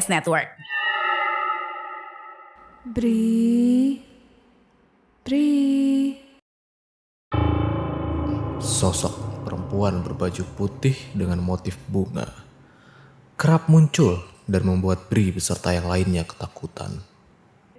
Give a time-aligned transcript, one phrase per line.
[0.00, 0.48] Podcast Network.
[2.88, 4.00] Bri,
[5.20, 5.52] Bri,
[8.56, 12.32] Sosok perempuan berbaju putih dengan motif bunga
[13.36, 17.04] kerap muncul dan membuat Bri beserta yang lainnya ketakutan.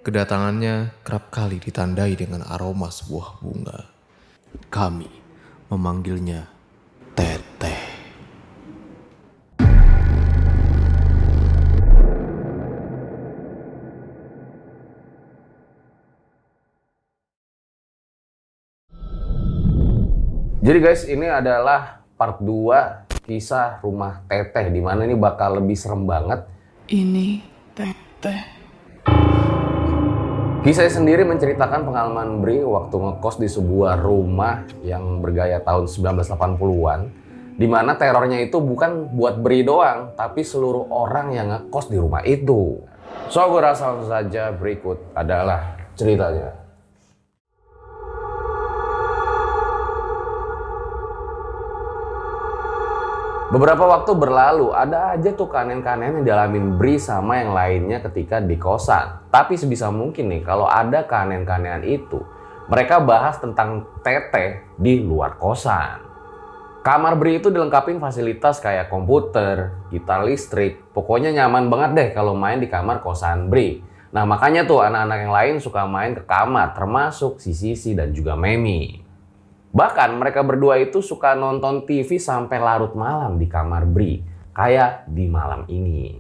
[0.06, 3.90] Kedatangannya kerap kali ditandai dengan aroma sebuah bunga.
[4.70, 5.10] Kami
[5.74, 6.46] memanggilnya
[20.72, 26.08] Jadi guys, ini adalah part 2 kisah rumah teteh di mana ini bakal lebih serem
[26.08, 26.48] banget.
[26.88, 27.44] ini
[27.76, 28.40] teteh.
[30.64, 37.00] Kisah sendiri menceritakan pengalaman Bri waktu ngekos di sebuah rumah yang bergaya tahun 1980-an
[37.60, 42.24] di mana terornya itu bukan buat Bri doang, tapi seluruh orang yang ngekos di rumah
[42.24, 42.80] itu.
[43.28, 46.61] So, gue rasa langsung saja berikut adalah ceritanya.
[53.52, 58.56] Beberapa waktu berlalu, ada aja tuh kanen-kanen yang dialamin Bri sama yang lainnya ketika di
[58.56, 59.28] kosan.
[59.28, 62.24] Tapi sebisa mungkin nih, kalau ada kanen-kanean itu,
[62.72, 66.00] mereka bahas tentang teteh di luar kosan.
[66.80, 72.56] Kamar Bri itu dilengkapi fasilitas kayak komputer, gitar listrik, pokoknya nyaman banget deh kalau main
[72.56, 73.84] di kamar kosan Bri.
[74.16, 78.40] Nah makanya tuh anak-anak yang lain suka main ke kamar, termasuk si Sisi dan juga
[78.40, 79.11] Memi.
[79.72, 84.20] Bahkan mereka berdua itu suka nonton TV sampai larut malam di kamar Bri,
[84.52, 86.20] kayak di malam ini.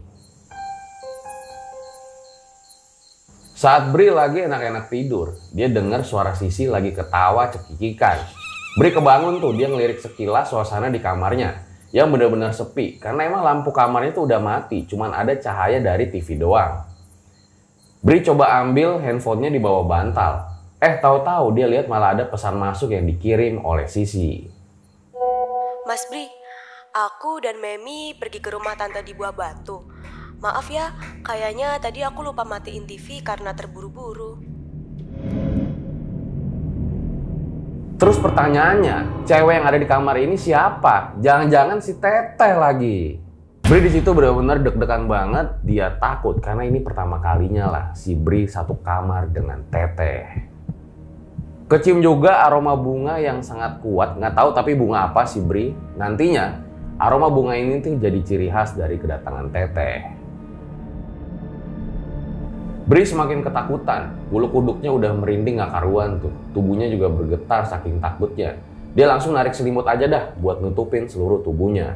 [3.51, 8.17] Saat Bri lagi enak-enak tidur, dia dengar suara Sisi lagi ketawa cekikikan.
[8.79, 13.75] Bri kebangun tuh, dia ngelirik sekilas suasana di kamarnya yang benar-benar sepi karena emang lampu
[13.75, 16.87] kamarnya tuh udah mati, cuman ada cahaya dari TV doang.
[17.99, 20.50] Bri coba ambil handphonenya di bawah bantal,
[20.81, 24.49] Eh, tahu-tahu dia lihat malah ada pesan masuk yang dikirim oleh Sisi.
[25.85, 26.25] Mas Bri,
[26.89, 29.85] aku dan Memi pergi ke rumah tante di Buah Batu.
[30.41, 30.89] Maaf ya,
[31.21, 34.41] kayaknya tadi aku lupa matiin TV karena terburu-buru.
[38.01, 41.13] Terus pertanyaannya, cewek yang ada di kamar ini siapa?
[41.21, 43.21] Jangan-jangan si Teteh lagi.
[43.61, 45.61] Bri di situ benar-benar deg-degan banget.
[45.61, 50.50] Dia takut karena ini pertama kalinya lah si Bri satu kamar dengan Teteh.
[51.71, 54.19] Kecium juga aroma bunga yang sangat kuat.
[54.19, 55.71] Nggak tahu tapi bunga apa sih Bri.
[55.95, 56.59] Nantinya
[56.99, 60.19] aroma bunga ini tuh jadi ciri khas dari kedatangan Teteh.
[62.91, 64.11] Bri semakin ketakutan.
[64.27, 66.35] Bulu kuduknya udah merinding gak karuan tuh.
[66.51, 68.59] Tubuhnya juga bergetar saking takutnya.
[68.91, 71.95] Dia langsung narik selimut aja dah buat nutupin seluruh tubuhnya.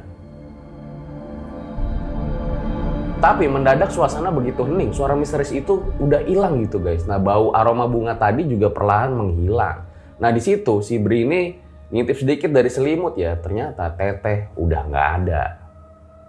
[3.25, 7.09] Tapi mendadak suasana begitu hening, suara misterius itu udah hilang gitu guys.
[7.09, 9.81] Nah bau aroma bunga tadi juga perlahan menghilang.
[10.21, 11.41] Nah di situ si Bri ini
[11.89, 15.43] ngintip sedikit dari selimut ya, ternyata teteh udah nggak ada.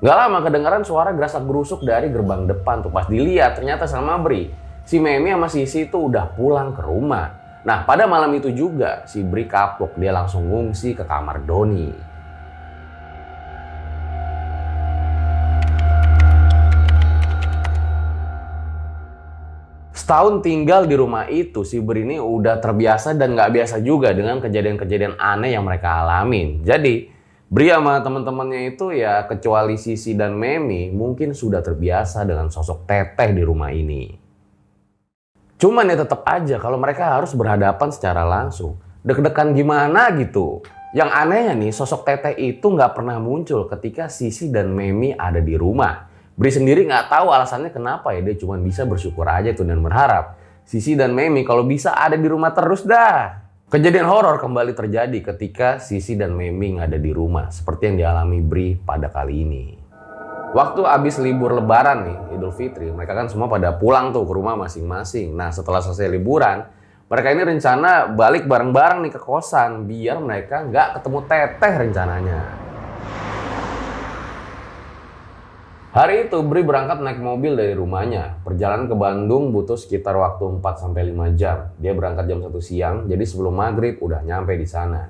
[0.01, 4.49] Gak lama kedengaran suara gerasak gerusuk dari gerbang depan tuh pas dilihat ternyata sama Bri.
[4.89, 7.61] Si Memi sama Sisi itu udah pulang ke rumah.
[7.61, 12.06] Nah pada malam itu juga si Bri kapok dia langsung ngungsi ke kamar Doni.
[20.07, 24.39] Setahun tinggal di rumah itu, si Bri ini udah terbiasa dan nggak biasa juga dengan
[24.39, 26.63] kejadian-kejadian aneh yang mereka alamin.
[26.63, 27.11] Jadi,
[27.51, 33.35] Bri sama teman-temannya itu ya kecuali Sisi dan Memi mungkin sudah terbiasa dengan sosok teteh
[33.35, 34.15] di rumah ini.
[35.59, 38.79] Cuman ya tetap aja kalau mereka harus berhadapan secara langsung.
[39.03, 40.63] Deg-degan gimana gitu.
[40.95, 45.59] Yang anehnya nih sosok teteh itu nggak pernah muncul ketika Sisi dan Memi ada di
[45.59, 46.15] rumah.
[46.37, 50.37] Bri sendiri nggak tahu alasannya kenapa ya, dia cuma bisa bersyukur aja tuh dan berharap
[50.69, 53.41] Sisi dan Memi kalau bisa ada di rumah terus dah.
[53.73, 58.45] Kejadian horor kembali terjadi ketika Sisi dan Memi nggak ada di rumah, seperti yang dialami
[58.45, 59.65] Bri pada kali ini.
[60.53, 64.61] Waktu abis libur lebaran nih, Idul Fitri, mereka kan semua pada pulang tuh ke rumah
[64.61, 65.33] masing-masing.
[65.33, 66.69] Nah setelah selesai liburan,
[67.09, 72.66] mereka ini rencana balik bareng-bareng nih ke kosan, biar mereka nggak ketemu teteh rencananya.
[75.97, 78.45] Hari itu Bri berangkat naik mobil dari rumahnya.
[78.45, 80.93] Perjalanan ke Bandung butuh sekitar waktu 4-5
[81.41, 81.73] jam.
[81.81, 85.09] Dia berangkat jam 1 siang, jadi sebelum maghrib udah nyampe di sana.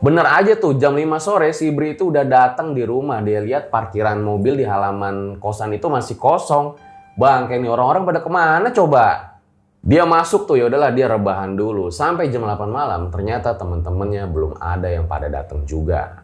[0.00, 3.20] Bener aja tuh, jam 5 sore si Bri itu udah datang di rumah.
[3.20, 6.80] Dia lihat parkiran mobil di halaman kosan itu masih kosong.
[7.20, 9.36] Bang, kayak ini orang-orang pada ke mana coba?
[9.84, 11.92] Dia masuk tuh, ya udahlah dia rebahan dulu.
[11.92, 16.23] Sampai jam 8 malam, ternyata temen-temennya belum ada yang pada datang juga.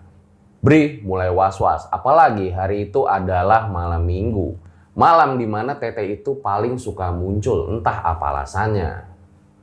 [0.60, 4.60] Bri mulai was-was, apalagi hari itu adalah malam minggu.
[4.92, 9.08] Malam di mana Tete itu paling suka muncul, entah apa alasannya.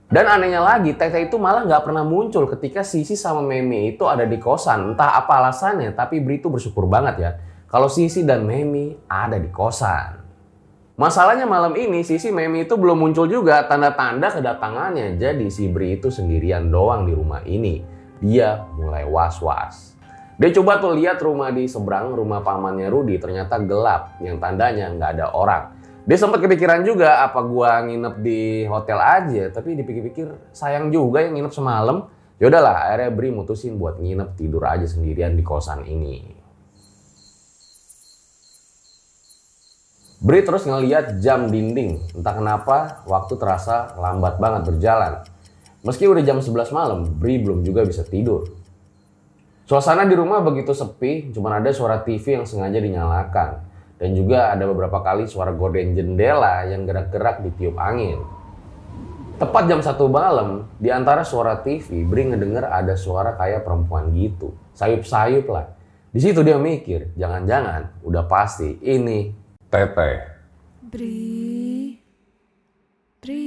[0.09, 4.25] Dan anehnya lagi, Tete itu malah nggak pernah muncul ketika Sisi sama Memi itu ada
[4.25, 4.95] di kosan.
[4.95, 7.31] Entah apa alasannya, tapi Bri itu bersyukur banget ya.
[7.69, 10.17] Kalau Sisi dan Memi ada di kosan.
[10.97, 15.21] Masalahnya malam ini Sisi Memi itu belum muncul juga tanda-tanda kedatangannya.
[15.21, 17.85] Jadi si Bri itu sendirian doang di rumah ini.
[18.17, 19.96] Dia mulai was-was.
[20.38, 25.12] Dia coba tuh lihat rumah di seberang rumah pamannya Rudi ternyata gelap yang tandanya nggak
[25.18, 25.74] ada orang.
[26.06, 31.36] Dia sempat kepikiran juga apa gua nginep di hotel aja, tapi dipikir-pikir sayang juga yang
[31.36, 32.06] nginep semalam.
[32.38, 36.22] Yaudahlah, akhirnya Bri mutusin buat nginep tidur aja sendirian di kosan ini.
[40.18, 45.25] Bri terus ngeliat jam dinding, entah kenapa waktu terasa lambat banget berjalan.
[45.86, 48.56] Meski udah jam 11 malam, Bri belum juga bisa tidur.
[49.68, 53.68] Suasana di rumah begitu sepi, cuma ada suara TV yang sengaja dinyalakan.
[54.00, 58.24] Dan juga ada beberapa kali suara gorden jendela yang gerak-gerak ditiup angin.
[59.36, 64.56] Tepat jam satu malam, di antara suara TV, Bri ngedenger ada suara kayak perempuan gitu.
[64.72, 65.68] Sayup-sayup lah.
[66.16, 69.36] Di situ dia mikir, jangan-jangan udah pasti ini
[69.68, 70.18] Teteh.
[70.80, 71.92] Bri.
[73.19, 73.46] Bri.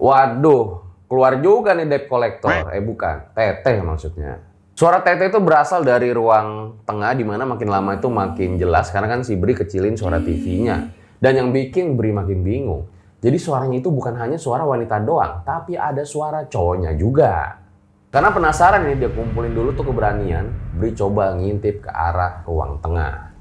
[0.00, 0.64] Waduh,
[1.04, 2.72] keluar juga nih debt collector.
[2.72, 4.49] Eh bukan, Teteh maksudnya.
[4.80, 9.12] Suara Tete itu berasal dari ruang tengah di mana makin lama itu makin jelas karena
[9.12, 10.88] kan si Bri kecilin suara TV-nya.
[11.20, 12.88] Dan yang bikin Bri makin bingung.
[13.20, 17.60] Jadi suaranya itu bukan hanya suara wanita doang, tapi ada suara cowoknya juga.
[18.08, 23.36] Karena penasaran nih dia kumpulin dulu tuh keberanian, Bri coba ngintip ke arah ruang tengah.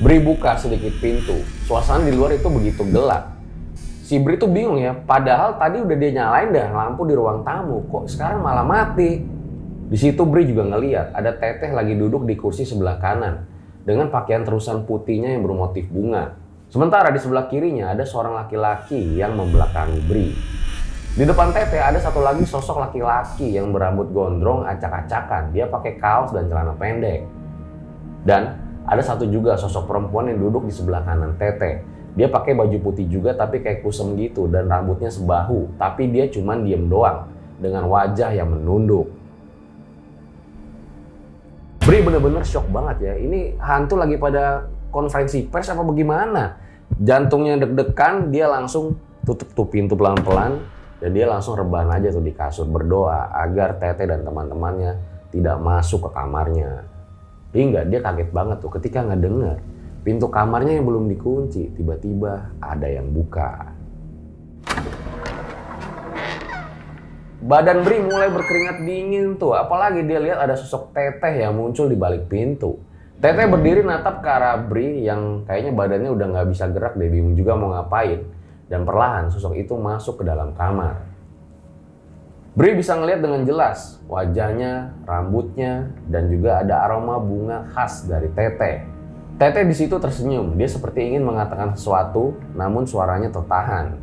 [0.00, 1.36] Bri buka sedikit pintu.
[1.68, 3.33] Suasana di luar itu begitu gelap
[4.04, 4.92] si Bri tuh bingung ya.
[4.92, 9.24] Padahal tadi udah dia nyalain dah lampu di ruang tamu, kok sekarang malah mati.
[9.88, 13.48] Di situ Bri juga ngeliat ada Teteh lagi duduk di kursi sebelah kanan
[13.88, 16.36] dengan pakaian terusan putihnya yang bermotif bunga.
[16.68, 20.28] Sementara di sebelah kirinya ada seorang laki-laki yang membelakangi Bri.
[21.14, 25.54] Di depan Teteh ada satu lagi sosok laki-laki yang berambut gondrong acak-acakan.
[25.54, 27.24] Dia pakai kaos dan celana pendek.
[28.24, 32.78] Dan ada satu juga sosok perempuan yang duduk di sebelah kanan Teteh dia pakai baju
[32.78, 35.74] putih juga tapi kayak kusem gitu dan rambutnya sebahu.
[35.74, 37.26] Tapi dia cuman diem doang
[37.58, 39.10] dengan wajah yang menunduk.
[41.82, 43.14] Bri bener-bener shock banget ya.
[43.18, 46.56] Ini hantu lagi pada konferensi pers apa bagaimana?
[46.94, 48.94] Jantungnya deg-degan, dia langsung
[49.26, 50.62] tutup tuh pintu pelan-pelan
[51.02, 54.96] dan dia langsung rebahan aja tuh di kasur berdoa agar Tete dan teman-temannya
[55.34, 56.86] tidak masuk ke kamarnya.
[57.50, 59.58] Hingga dia kaget banget tuh ketika nggak dengar
[60.04, 63.72] Pintu kamarnya yang belum dikunci, tiba-tiba ada yang buka.
[67.40, 71.96] Badan Bri mulai berkeringat dingin tuh, apalagi dia lihat ada sosok Teteh yang muncul di
[71.96, 72.76] balik pintu.
[73.16, 77.32] Teteh berdiri natap ke arah Bri yang kayaknya badannya udah nggak bisa gerak deh, bingung
[77.32, 78.28] juga mau ngapain.
[78.68, 81.00] Dan perlahan sosok itu masuk ke dalam kamar.
[82.52, 88.93] Bri bisa ngelihat dengan jelas wajahnya, rambutnya, dan juga ada aroma bunga khas dari Teteh.
[89.34, 90.54] Tete di situ tersenyum.
[90.54, 93.98] Dia seperti ingin mengatakan sesuatu, namun suaranya tertahan.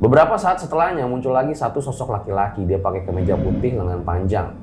[0.00, 2.64] Beberapa saat setelahnya muncul lagi satu sosok laki-laki.
[2.64, 4.56] Dia pakai kemeja putih lengan panjang,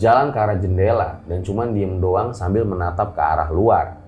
[0.00, 4.00] jalan ke arah jendela dan cuman diem doang sambil menatap ke arah luar.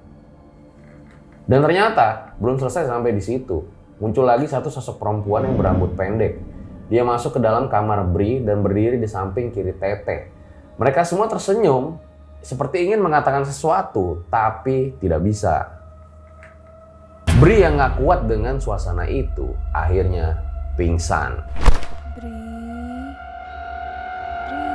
[1.44, 3.68] Dan ternyata belum selesai sampai di situ.
[4.00, 6.40] Muncul lagi satu sosok perempuan yang berambut pendek.
[6.88, 10.32] Dia masuk ke dalam kamar Bri dan berdiri di samping kiri Tete.
[10.80, 12.00] Mereka semua tersenyum
[12.42, 15.74] seperti ingin mengatakan sesuatu, tapi tidak bisa.
[17.38, 20.42] Bri yang gak kuat dengan suasana itu, akhirnya
[20.74, 21.38] pingsan.
[22.18, 22.34] Bri.
[24.50, 24.66] Bri.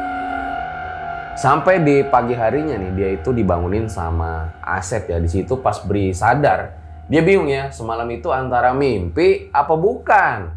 [1.34, 5.20] Sampai di pagi harinya nih dia itu dibangunin sama Asep ya.
[5.20, 6.72] Di situ pas Bri sadar,
[7.12, 10.56] dia bingung ya semalam itu antara mimpi apa bukan.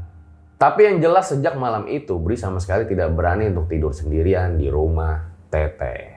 [0.57, 4.71] Tapi yang jelas sejak malam itu Bri sama sekali tidak berani untuk tidur sendirian di
[4.71, 6.16] rumah Teteh.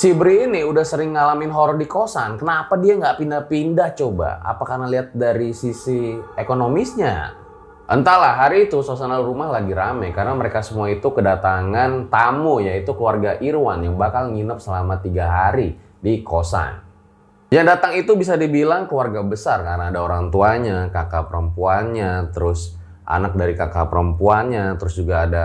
[0.00, 2.40] Si Bri ini udah sering ngalamin horor di kosan.
[2.40, 4.40] Kenapa dia nggak pindah-pindah coba?
[4.40, 7.36] Apa karena lihat dari sisi ekonomisnya?
[7.84, 13.36] Entahlah, hari itu suasana rumah lagi rame karena mereka semua itu kedatangan tamu yaitu keluarga
[13.44, 16.80] Irwan yang bakal nginep selama tiga hari di kosan.
[17.52, 22.72] Yang datang itu bisa dibilang keluarga besar karena ada orang tuanya, kakak perempuannya, terus
[23.04, 25.44] anak dari kakak perempuannya, terus juga ada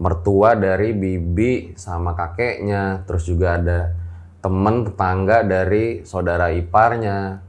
[0.00, 3.92] mertua dari bibi sama kakeknya, terus juga ada
[4.40, 7.44] temen tetangga dari saudara iparnya.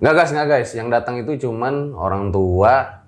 [0.00, 3.02] Nggak guys, nggak guys, yang datang itu cuman orang tua,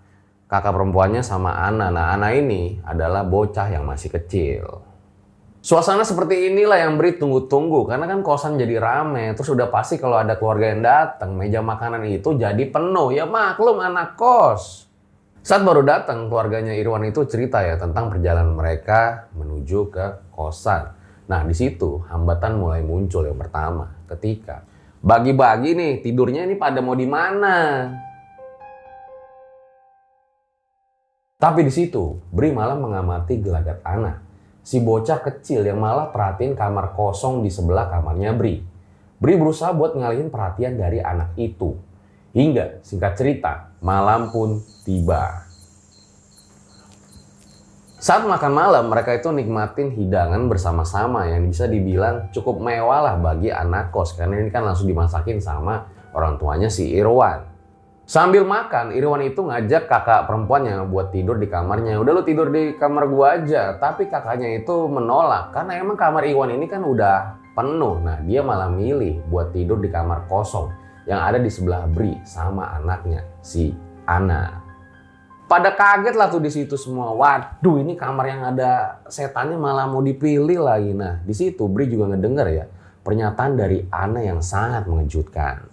[0.51, 1.89] kakak perempuannya sama Ana.
[1.89, 4.85] Nah, Ana ini adalah bocah yang masih kecil.
[5.63, 9.31] Suasana seperti inilah yang beri tunggu-tunggu karena kan kosan jadi rame.
[9.39, 13.15] Terus udah pasti kalau ada keluarga yang datang, meja makanan itu jadi penuh.
[13.15, 14.92] Ya maklum anak kos.
[15.43, 20.95] Saat baru datang, keluarganya Irwan itu cerita ya tentang perjalanan mereka menuju ke kosan.
[21.27, 24.63] Nah, di situ hambatan mulai muncul yang pertama ketika
[25.03, 27.91] bagi-bagi nih tidurnya ini pada mau di mana.
[31.43, 34.23] Tapi di situ, Bri malah mengamati gelagat Ana,
[34.63, 38.63] si bocah kecil yang malah perhatiin kamar kosong di sebelah kamarnya Bri.
[39.19, 41.75] Bri berusaha buat ngalihin perhatian dari anak itu.
[42.31, 45.51] Hingga singkat cerita, malam pun tiba.
[48.03, 53.51] Saat makan malam, mereka itu nikmatin hidangan bersama-sama yang bisa dibilang cukup mewah lah bagi
[53.51, 54.19] anak kos.
[54.19, 57.47] Karena ini kan langsung dimasakin sama orang tuanya si Irwan.
[58.03, 61.95] Sambil makan, Irwan itu ngajak kakak perempuannya buat tidur di kamarnya.
[62.03, 63.79] Udah lu tidur di kamar gua aja.
[63.79, 65.55] Tapi kakaknya itu menolak.
[65.55, 68.03] Karena emang kamar Irwan ini kan udah penuh.
[68.03, 72.75] Nah dia malah milih buat tidur di kamar kosong yang ada di sebelah Bri sama
[72.79, 73.75] anaknya si
[74.07, 74.63] Ana.
[75.51, 77.13] Pada kaget lah tuh di situ semua.
[77.13, 80.97] Waduh, ini kamar yang ada setannya malah mau dipilih lagi.
[80.97, 82.65] Nah, di situ Bri juga ngedenger ya
[83.03, 85.69] pernyataan dari Ana yang sangat mengejutkan.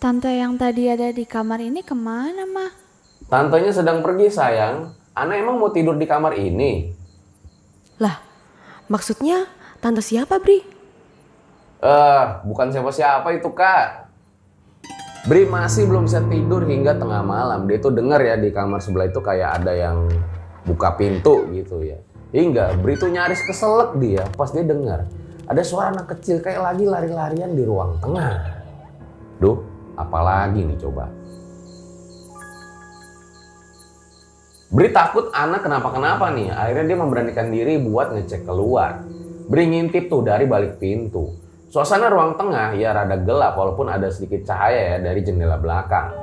[0.00, 2.72] Tante yang tadi ada di kamar ini ke mana, mah?
[3.24, 4.92] Tantenya sedang pergi sayang.
[5.16, 6.92] Ana emang mau tidur di kamar ini?
[8.02, 8.20] Lah,
[8.90, 9.48] maksudnya
[9.80, 10.73] tante siapa, Bri?
[11.84, 14.08] Eh, bukan siapa-siapa itu kak.
[15.28, 17.68] Bri masih belum bisa tidur hingga tengah malam.
[17.68, 20.08] Dia tuh denger ya di kamar sebelah itu kayak ada yang
[20.64, 22.00] buka pintu gitu ya.
[22.32, 25.04] Hingga Bri tuh nyaris keselak dia pas dia dengar
[25.44, 28.64] ada suara anak kecil kayak lagi lari-larian di ruang tengah.
[29.36, 29.60] Duh,
[30.00, 31.12] apalagi nih coba.
[34.72, 36.48] Bri takut anak kenapa-kenapa nih.
[36.48, 39.04] Akhirnya dia memberanikan diri buat ngecek keluar.
[39.52, 41.43] Bri ngintip tuh dari balik pintu.
[41.74, 46.14] Suasana ruang tengah ya rada gelap walaupun ada sedikit cahaya ya dari jendela belakang.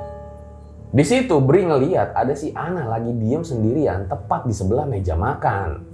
[0.88, 5.84] Di situ Bri ngeliat ada si Ana lagi diem sendirian tepat di sebelah meja makan.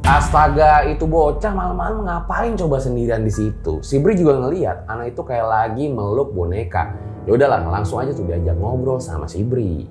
[0.00, 3.84] Astaga, itu bocah malam-malam ngapain coba sendirian di situ?
[3.84, 6.96] Si Bri juga ngeliat Ana itu kayak lagi meluk boneka.
[7.28, 9.84] Ya udahlah, langsung aja tuh diajak ngobrol sama si Bri.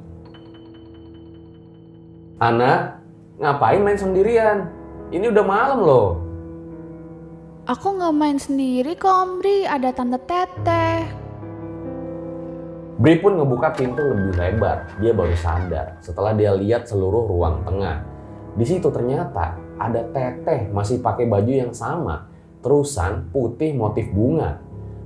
[2.42, 2.98] Ana,
[3.38, 4.65] ngapain main sendirian?
[5.13, 6.23] Ini udah malam loh.
[7.63, 9.63] Aku nggak main sendiri kok, Om Bri.
[9.63, 11.00] Ada Tante Teteh.
[13.00, 14.91] Bri pun ngebuka pintu lebih lebar.
[15.00, 18.03] Dia baru sadar setelah dia lihat seluruh ruang tengah.
[18.60, 22.27] Di situ ternyata ada teteh masih pakai baju yang sama,
[22.60, 24.60] terusan putih motif bunga.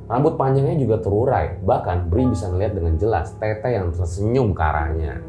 [0.10, 1.62] Rambut panjangnya juga terurai.
[1.62, 5.22] Bahkan Bri bisa ngeliat dengan jelas teteh yang tersenyum ke arahnya.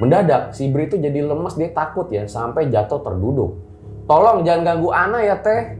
[0.00, 3.69] Mendadak si Bri itu jadi lemes, dia takut ya sampai jatuh terduduk.
[4.10, 5.78] Tolong jangan ganggu Ana ya teh.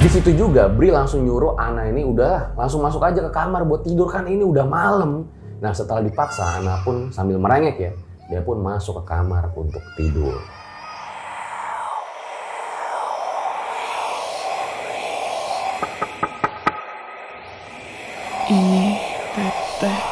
[0.00, 3.84] Di situ juga Bri langsung nyuruh Ana ini udah langsung masuk aja ke kamar buat
[3.84, 5.28] tidur kan ini udah malam.
[5.60, 7.92] Nah setelah dipaksa Ana pun sambil merengek ya,
[8.32, 10.40] dia pun masuk ke kamar untuk tidur.
[18.48, 18.96] Ini
[19.36, 20.11] Teteh.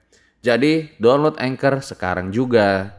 [0.41, 2.97] Jadi download Anchor sekarang juga.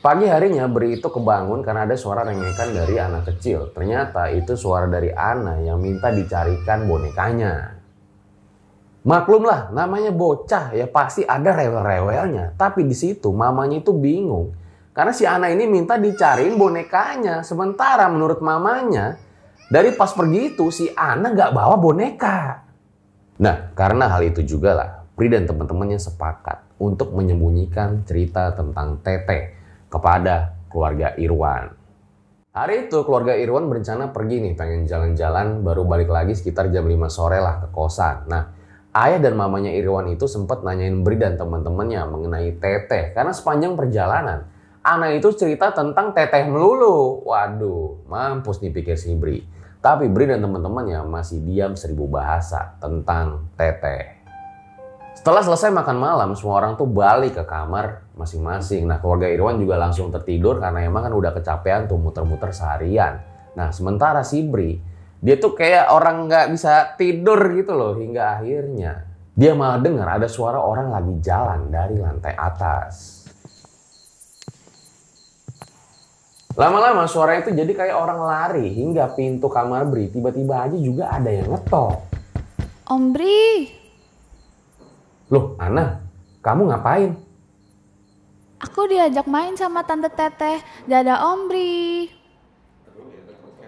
[0.00, 3.70] Pagi harinya Bri itu kebangun karena ada suara rengekan dari anak kecil.
[3.70, 7.79] Ternyata itu suara dari Ana yang minta dicarikan bonekanya.
[9.00, 12.52] Maklumlah, namanya bocah ya pasti ada rewel-rewelnya.
[12.60, 14.52] Tapi di situ mamanya itu bingung.
[14.92, 17.40] Karena si Ana ini minta dicariin bonekanya.
[17.40, 19.16] Sementara menurut mamanya,
[19.72, 22.38] dari pas pergi itu si Ana nggak bawa boneka.
[23.40, 29.56] Nah, karena hal itu juga lah, Pri dan teman-temannya sepakat untuk menyembunyikan cerita tentang Teteh
[29.88, 31.72] kepada keluarga Irwan.
[32.52, 37.06] Hari itu keluarga Irwan berencana pergi nih pengen jalan-jalan baru balik lagi sekitar jam 5
[37.08, 38.26] sore lah ke kosan.
[38.26, 38.59] Nah
[38.94, 44.50] ayah dan mamanya Irwan itu sempat nanyain Bri dan teman-temannya mengenai teteh karena sepanjang perjalanan
[44.80, 47.20] anak itu cerita tentang teteh melulu.
[47.24, 49.44] Waduh mampus nih pikir si Bri.
[49.80, 54.20] Tapi Bri dan teman-temannya masih diam seribu bahasa tentang teteh.
[55.16, 58.88] Setelah selesai makan malam, semua orang tuh balik ke kamar masing-masing.
[58.88, 63.20] Nah, keluarga Irwan juga langsung tertidur karena emang kan udah kecapean tuh muter-muter seharian.
[63.52, 64.80] Nah, sementara si Bri,
[65.20, 69.04] dia tuh kayak orang nggak bisa tidur gitu loh hingga akhirnya
[69.36, 73.20] dia malah dengar ada suara orang lagi jalan dari lantai atas.
[76.56, 81.30] Lama-lama suara itu jadi kayak orang lari hingga pintu kamar Bri tiba-tiba aja juga ada
[81.30, 81.96] yang ngetok.
[82.90, 83.70] Om Bri,
[85.30, 86.02] Loh, Ana,
[86.42, 87.14] kamu ngapain?
[88.60, 90.60] aku diajak main sama Tante Teteh.
[90.84, 92.19] Dadah Om Bri.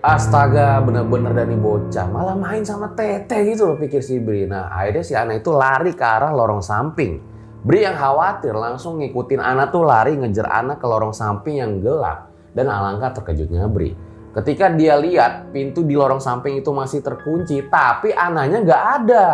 [0.02, 2.10] Astaga, bener-bener dari bocah.
[2.10, 4.50] Malah main sama Teteh gitu loh pikir si Bri.
[4.50, 7.22] Nah, akhirnya si Ana itu lari ke arah lorong samping.
[7.62, 12.34] Bri yang khawatir langsung ngikutin Ana tuh lari ngejar Ana ke lorong samping yang gelap.
[12.50, 13.94] Dan alangkah terkejutnya Bri.
[14.34, 19.26] Ketika dia lihat pintu di lorong samping itu masih terkunci, tapi Ananya nggak ada.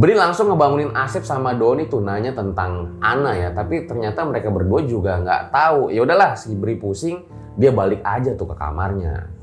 [0.00, 4.80] Bri langsung ngebangunin Asep sama Doni tuh nanya tentang Ana ya, tapi ternyata mereka berdua
[4.88, 5.92] juga nggak tahu.
[5.92, 7.20] Ya udahlah, si Bri pusing,
[7.60, 9.33] dia balik aja tuh ke kamarnya.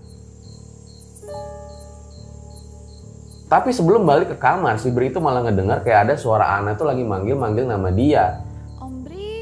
[3.51, 6.87] Tapi sebelum balik ke kamar, si Bri itu malah ngedengar kayak ada suara Ana tuh
[6.87, 8.39] lagi manggil-manggil nama dia.
[8.79, 9.35] Om Bri.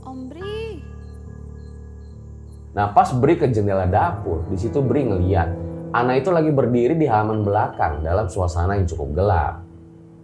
[0.00, 0.80] Om Bri.
[2.72, 5.52] Nah pas Bri ke jendela dapur, di situ Bri ngeliat
[5.92, 9.60] Ana itu lagi berdiri di halaman belakang dalam suasana yang cukup gelap.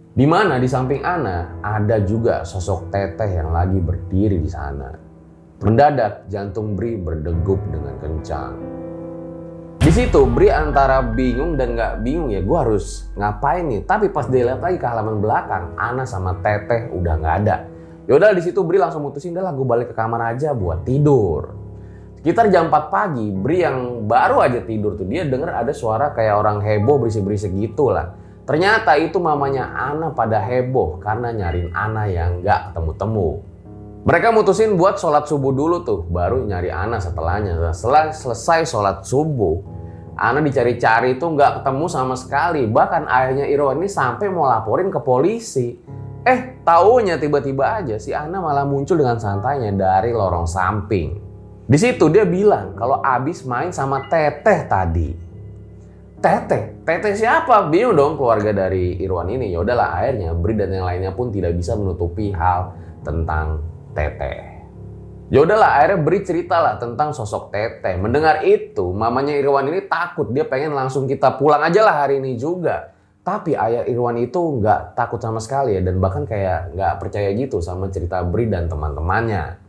[0.09, 4.89] Di mana di samping Ana ada juga sosok Teteh yang lagi berdiri di sana.
[5.61, 8.88] Mendadak jantung Bri berdegup dengan kencang.
[9.89, 13.81] Di situ Bri antara bingung dan nggak bingung ya gue harus ngapain nih.
[13.89, 17.65] Tapi pas dia lihat lagi ke halaman belakang, Ana sama Teteh udah nggak ada.
[18.05, 21.57] Yaudah di situ Bri langsung mutusin udah lah gue balik ke kamar aja buat tidur.
[22.21, 26.37] Sekitar jam 4 pagi, Bri yang baru aja tidur tuh dia denger ada suara kayak
[26.37, 28.13] orang heboh berisik-berisik gitu lah.
[28.45, 33.41] Ternyata itu mamanya Ana pada heboh karena nyariin Ana yang nggak ketemu-temu.
[34.05, 37.57] Mereka mutusin buat sholat subuh dulu tuh, baru nyari Ana setelahnya.
[37.73, 39.78] Setelah selesai sholat subuh,
[40.19, 42.67] Ana dicari-cari tuh nggak ketemu sama sekali.
[42.67, 45.79] Bahkan ayahnya Irwan ini sampai mau laporin ke polisi.
[46.27, 51.15] Eh, taunya tiba-tiba aja si Ana malah muncul dengan santainya dari lorong samping.
[51.63, 55.09] Di situ dia bilang kalau abis main sama Teteh tadi.
[56.19, 57.71] Teteh, Teteh siapa?
[57.71, 59.55] Bingung dong keluarga dari Irwan ini.
[59.55, 62.75] Ya udahlah akhirnya Bri dan yang lainnya pun tidak bisa menutupi hal
[63.07, 63.63] tentang
[63.95, 64.58] Teteh.
[65.29, 68.01] Ya udahlah akhirnya Bri ceritalah tentang sosok Teteh.
[68.01, 70.25] Mendengar itu, mamanya Irwan ini takut.
[70.33, 72.97] Dia pengen langsung kita pulang aja lah hari ini juga.
[73.21, 77.61] Tapi ayah Irwan itu nggak takut sama sekali ya dan bahkan kayak nggak percaya gitu
[77.61, 79.61] sama cerita Bri dan teman-temannya.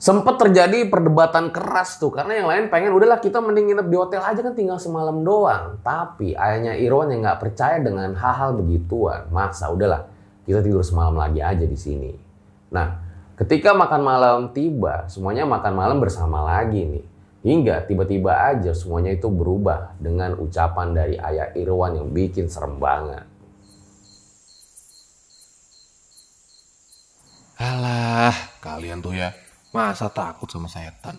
[0.00, 4.24] Sempet terjadi perdebatan keras tuh karena yang lain pengen udahlah kita mending nginep di hotel
[4.24, 5.84] aja kan tinggal semalam doang.
[5.84, 10.08] Tapi ayahnya Irwan yang nggak percaya dengan hal-hal begituan, maksa udahlah
[10.48, 12.12] kita tidur semalam lagi aja di sini.
[12.72, 13.03] Nah,
[13.38, 17.06] ketika makan malam tiba, semuanya makan malam bersama lagi nih.
[17.44, 23.28] Hingga tiba-tiba aja semuanya itu berubah dengan ucapan dari ayah Irwan yang bikin serem banget.
[27.60, 28.32] Alah,
[28.64, 29.30] kalian tuh ya
[29.74, 31.18] Masa takut sama setan?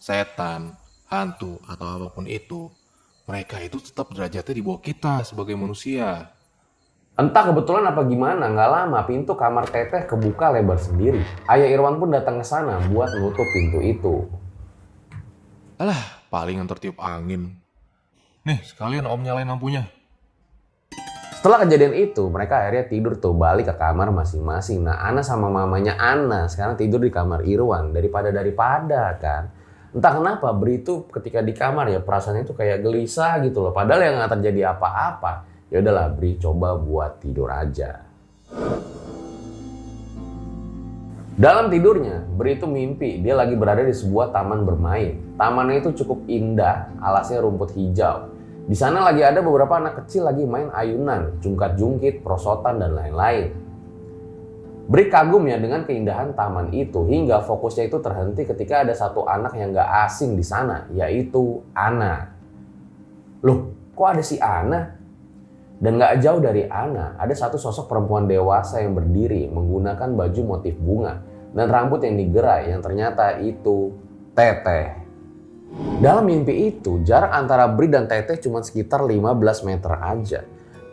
[0.00, 0.72] Setan,
[1.12, 2.72] hantu, atau apa pun itu,
[3.28, 6.32] mereka itu tetap derajatnya di bawah kita sebagai manusia.
[7.12, 11.20] Entah kebetulan apa gimana, nggak lama pintu kamar Teteh kebuka lebar sendiri.
[11.44, 14.14] Ayah Irwan pun datang ke sana buat menutup pintu itu.
[15.76, 17.60] Alah, paling yang tertiup angin.
[18.48, 19.92] Nih, sekalian om nyalain lampunya.
[21.36, 24.80] Setelah kejadian itu, mereka akhirnya tidur tuh balik ke kamar masing-masing.
[24.80, 29.52] Nah, Ana sama mamanya Ana sekarang tidur di kamar Irwan daripada daripada kan.
[29.92, 33.76] Entah kenapa Bri itu ketika di kamar ya perasaannya itu kayak gelisah gitu loh.
[33.76, 35.51] Padahal yang nggak terjadi apa-apa.
[35.72, 38.04] Ya udahlah Bri coba buat tidur aja.
[41.32, 45.16] Dalam tidurnya, Bri itu mimpi dia lagi berada di sebuah taman bermain.
[45.40, 48.28] Tamannya itu cukup indah, alasnya rumput hijau.
[48.68, 53.56] Di sana lagi ada beberapa anak kecil lagi main ayunan, jungkat-jungkit, prosotan, dan lain-lain.
[54.92, 59.56] Bri kagum ya dengan keindahan taman itu hingga fokusnya itu terhenti ketika ada satu anak
[59.56, 62.28] yang gak asing di sana, yaitu Ana.
[63.40, 65.01] Loh, kok ada si Ana?
[65.82, 70.78] Dan gak jauh dari Ana, ada satu sosok perempuan dewasa yang berdiri menggunakan baju motif
[70.78, 71.18] bunga
[71.50, 73.90] dan rambut yang digerai yang ternyata itu
[74.30, 75.02] Teteh.
[75.98, 80.40] Dalam mimpi itu, jarak antara Bri dan Teteh cuma sekitar 15 meter aja.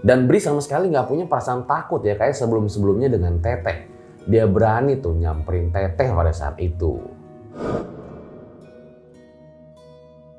[0.02, 3.86] Dan Bri sama sekali nggak punya perasaan takut ya kayak sebelum-sebelumnya dengan Teteh.
[4.25, 6.97] Dia berani tuh nyamperin Teteh pada saat itu.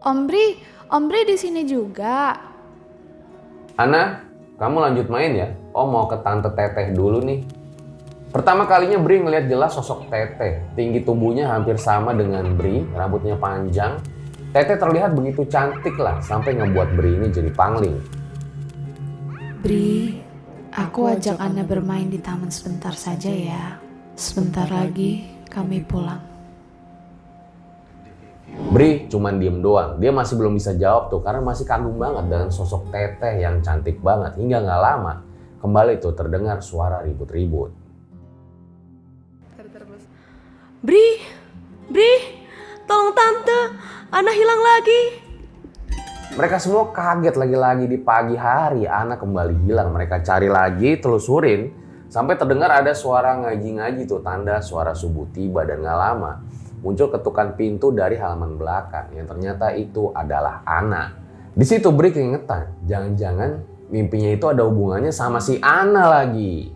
[0.02, 0.58] Om Bri,
[0.90, 2.34] Om Bri di sini juga.
[3.76, 4.29] Ana,
[4.60, 5.48] kamu lanjut main ya.
[5.72, 7.40] Oh mau ke tante Teteh dulu nih.
[8.28, 10.76] Pertama kalinya Bri ngeliat jelas sosok Teteh.
[10.76, 13.96] Tinggi tubuhnya hampir sama dengan Bri, rambutnya panjang.
[14.52, 17.96] Teteh terlihat begitu cantik lah sampai ngebuat Bri ini jadi pangling.
[19.64, 20.20] Bri,
[20.76, 23.80] aku ajak Anda bermain di taman sebentar saja ya.
[24.12, 26.29] Sebentar lagi kami pulang.
[28.68, 29.96] Bri cuman diem doang.
[29.96, 33.96] Dia masih belum bisa jawab tuh karena masih kagum banget dengan sosok teteh yang cantik
[34.04, 34.36] banget.
[34.36, 35.24] Hingga nggak lama
[35.64, 37.72] kembali tuh terdengar suara ribut-ribut.
[40.80, 41.20] Bri,
[41.88, 42.12] Bri,
[42.84, 43.60] tolong tante,
[44.12, 45.02] Ana hilang lagi.
[46.36, 49.92] Mereka semua kaget lagi-lagi di pagi hari anak kembali hilang.
[49.92, 55.78] Mereka cari lagi, telusurin sampai terdengar ada suara ngaji-ngaji tuh tanda suara subuh tiba dan
[55.78, 56.42] nggak lama
[56.80, 61.12] muncul ketukan pintu dari halaman belakang yang ternyata itu adalah Ana.
[61.52, 66.72] Di situ Bri keingetan, jangan-jangan mimpinya itu ada hubungannya sama si Ana lagi.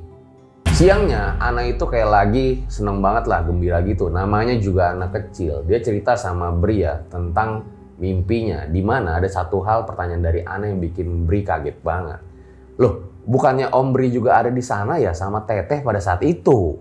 [0.75, 4.11] Siangnya Ana itu kayak lagi seneng banget lah, gembira gitu.
[4.11, 5.63] Namanya juga anak kecil.
[5.65, 7.63] Dia cerita sama Bri ya tentang
[8.03, 8.67] mimpinya.
[8.67, 12.19] Di mana ada satu hal pertanyaan dari Ana yang bikin Bri kaget banget.
[12.83, 16.75] Loh, bukannya Om Bri juga ada di sana ya sama Teteh pada saat itu?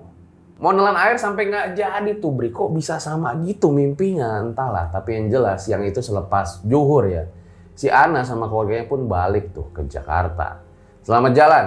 [0.64, 2.48] Mau nelan air sampai nggak jadi tuh Bri.
[2.48, 4.40] Kok bisa sama gitu mimpinya?
[4.40, 4.88] Entahlah.
[4.88, 7.28] Tapi yang jelas yang itu selepas juhur ya.
[7.76, 10.64] Si Ana sama keluarganya pun balik tuh ke Jakarta.
[11.04, 11.66] Selamat jalan,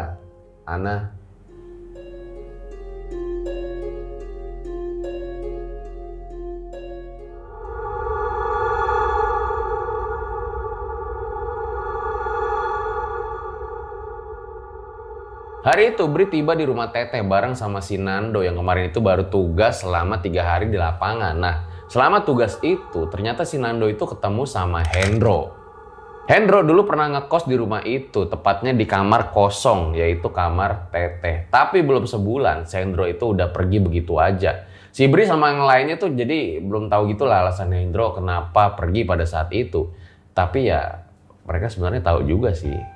[0.64, 1.12] Ana.
[15.66, 19.26] Hari itu Bri tiba di rumah Teteh bareng sama si Nando yang kemarin itu baru
[19.26, 21.34] tugas selama tiga hari di lapangan.
[21.34, 25.58] Nah, selama tugas itu ternyata si Nando itu ketemu sama Hendro.
[26.30, 31.50] Hendro dulu pernah ngekos di rumah itu, tepatnya di kamar kosong, yaitu kamar Teteh.
[31.50, 34.70] Tapi belum sebulan, si Hendro itu udah pergi begitu aja.
[34.94, 39.02] Si Bri sama yang lainnya tuh jadi belum tahu gitu lah alasan Hendro kenapa pergi
[39.02, 39.90] pada saat itu.
[40.30, 41.10] Tapi ya
[41.42, 42.95] mereka sebenarnya tahu juga sih.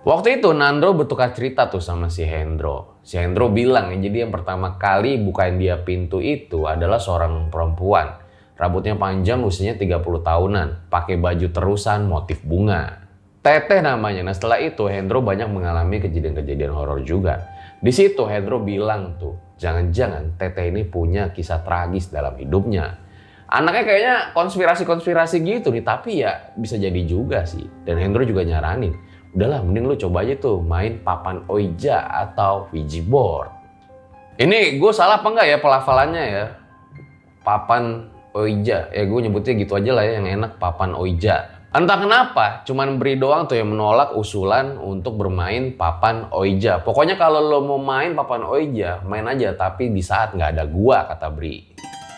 [0.00, 3.04] Waktu itu Nandro bertukar cerita tuh sama si Hendro.
[3.04, 8.16] Si Hendro bilang ya jadi yang pertama kali bukain dia pintu itu adalah seorang perempuan.
[8.56, 10.88] Rambutnya panjang usianya 30 tahunan.
[10.88, 13.08] Pakai baju terusan motif bunga.
[13.44, 14.24] Teteh namanya.
[14.24, 17.52] Nah setelah itu Hendro banyak mengalami kejadian-kejadian horor juga.
[17.80, 23.00] Di situ Hendro bilang tuh, jangan-jangan Teteh ini punya kisah tragis dalam hidupnya.
[23.52, 27.64] Anaknya kayaknya konspirasi-konspirasi gitu nih, tapi ya bisa jadi juga sih.
[27.82, 28.94] Dan Hendro juga nyaranin,
[29.34, 33.50] udahlah mending lu coba aja tuh main papan oija atau Ouija board.
[34.40, 36.46] Ini gue salah apa enggak ya pelafalannya ya?
[37.44, 41.60] Papan oija, ya gue nyebutnya gitu aja lah ya yang enak papan oija.
[41.70, 46.82] Entah kenapa, cuman beri doang tuh yang menolak usulan untuk bermain papan oija.
[46.82, 51.06] Pokoknya kalau lo mau main papan oija, main aja tapi di saat nggak ada gua
[51.06, 51.70] kata Bri.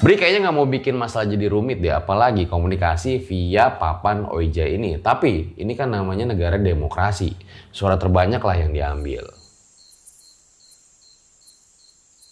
[0.02, 4.98] Bri kayaknya nggak mau bikin masalah jadi rumit deh, apalagi komunikasi via papan OIJ ini.
[4.98, 7.30] Tapi ini kan namanya negara demokrasi,
[7.70, 9.30] suara terbanyak lah yang diambil.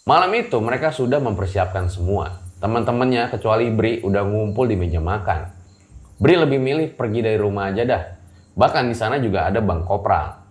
[0.03, 2.43] Malam itu mereka sudah mempersiapkan semua.
[2.59, 5.55] Teman-temannya kecuali Bri udah ngumpul di meja makan.
[6.19, 8.03] Bri lebih milih pergi dari rumah aja dah.
[8.51, 10.43] Bahkan di sana juga ada Bang Kopral.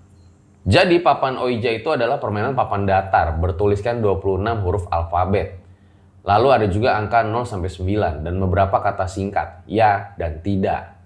[0.64, 5.59] Jadi papan Oija itu adalah permainan papan datar bertuliskan 26 huruf alfabet.
[6.20, 11.00] Lalu ada juga angka 0 sampai 9 dan beberapa kata singkat, ya dan tidak.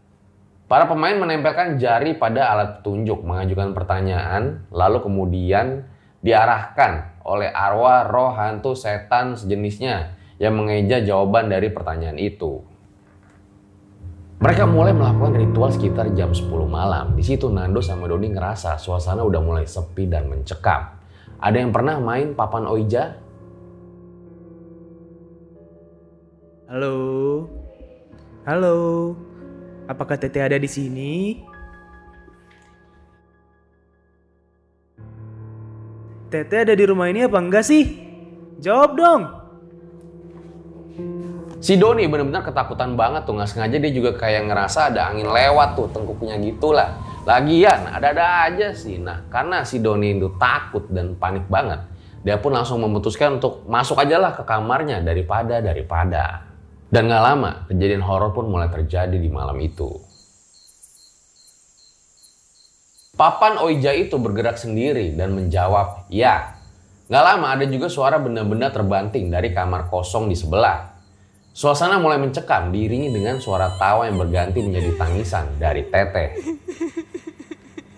[0.64, 5.87] Para pemain menempelkan jari pada alat petunjuk, mengajukan pertanyaan, lalu kemudian
[6.24, 12.64] diarahkan oleh arwah, roh, hantu, setan, sejenisnya yang mengeja jawaban dari pertanyaan itu.
[14.44, 17.16] Mereka mulai melakukan ritual sekitar jam 10 malam.
[17.16, 20.90] Di situ Nando sama Doni ngerasa suasana udah mulai sepi dan mencekam.
[21.40, 23.23] Ada yang pernah main papan Oija?
[26.64, 26.96] Halo.
[28.48, 28.77] Halo.
[29.85, 31.44] Apakah Teteh ada di sini?
[36.33, 37.85] Teteh ada di rumah ini apa enggak sih?
[38.64, 39.22] Jawab dong.
[41.61, 45.77] Si Doni bener-bener ketakutan banget tuh, nggak sengaja dia juga kayak ngerasa ada angin lewat
[45.77, 46.96] tuh, tengkuknya gitulah.
[47.29, 48.96] Lagian, ada-ada aja sih.
[48.96, 51.85] Nah, karena si Doni itu takut dan panik banget,
[52.24, 56.53] dia pun langsung memutuskan untuk masuk aja lah ke kamarnya daripada daripada.
[56.94, 59.98] Dan gak lama, kejadian horor pun mulai terjadi di malam itu.
[63.18, 66.54] Papan Oija itu bergerak sendiri dan menjawab, ya.
[67.11, 70.94] Gak lama ada juga suara benda-benda terbanting dari kamar kosong di sebelah.
[71.50, 76.30] Suasana mulai mencekam diiringi dengan suara tawa yang berganti menjadi tangisan dari Teteh.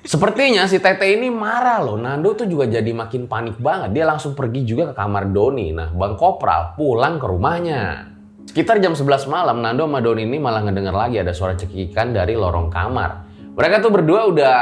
[0.08, 2.00] Sepertinya si Teteh ini marah loh.
[2.00, 3.92] Nando tuh juga jadi makin panik banget.
[3.92, 5.68] Dia langsung pergi juga ke kamar Doni.
[5.76, 8.15] Nah, Bang Kopral pulang ke rumahnya.
[8.46, 12.38] Sekitar jam 11 malam, Nando sama Doni ini malah ngedenger lagi ada suara cekikan dari
[12.38, 13.26] lorong kamar.
[13.58, 14.56] Mereka tuh berdua udah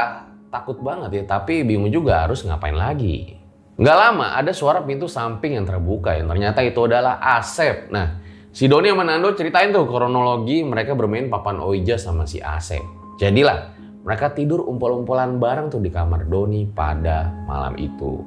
[0.49, 3.37] takut banget ya, tapi bingung juga harus ngapain lagi.
[3.75, 7.91] Nggak lama, ada suara pintu samping yang terbuka yang ternyata itu adalah Asep.
[7.91, 12.79] Nah, Si Doni sama Nando ceritain tuh kronologi mereka bermain papan Oija sama si Asep.
[13.19, 13.75] Jadilah
[14.07, 18.23] mereka tidur umpol-umpolan bareng tuh di kamar Doni pada malam itu.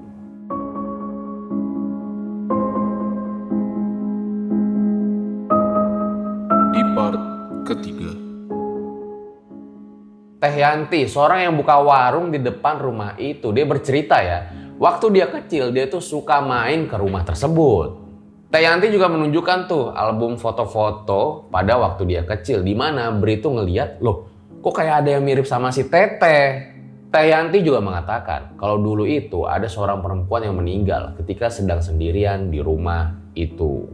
[10.38, 14.46] Teh Yanti, seorang yang buka warung di depan rumah itu, dia bercerita ya,
[14.78, 18.06] waktu dia kecil dia tuh suka main ke rumah tersebut.
[18.46, 23.58] Teh Yanti juga menunjukkan tuh album foto-foto pada waktu dia kecil, di mana Bri tuh
[23.58, 24.30] ngeliat, loh
[24.62, 26.70] kok kayak ada yang mirip sama si Teteh.
[27.10, 32.46] Teh Yanti juga mengatakan kalau dulu itu ada seorang perempuan yang meninggal ketika sedang sendirian
[32.46, 33.90] di rumah itu.